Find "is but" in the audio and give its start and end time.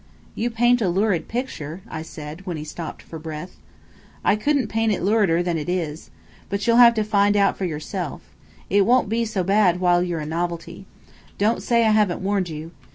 5.69-6.65